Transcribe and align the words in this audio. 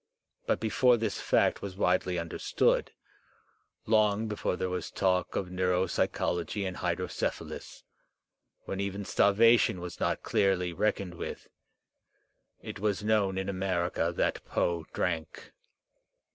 But 0.47 0.59
before 0.59 0.97
this 0.97 1.21
fact 1.21 1.61
was 1.61 1.77
widely 1.77 2.17
understood, 2.17 2.91
long 3.85 4.27
before 4.27 4.55
there 4.55 4.67
was 4.67 4.89
talk 4.89 5.35
of 5.35 5.49
neuropsychology 5.51 6.67
and 6.67 6.77
hydrocephalus, 6.77 7.83
when 8.65 8.79
even 8.79 9.05
starvation 9.05 9.79
was 9.79 9.99
not 9.99 10.23
clearly 10.23 10.73
reckoned 10.73 11.13
with, 11.13 11.49
it 12.63 12.79
was 12.79 13.03
known 13.03 13.37
in 13.37 13.47
America 13.47 14.11
that 14.15 14.43
Poe 14.43 14.87
drank. 14.91 15.53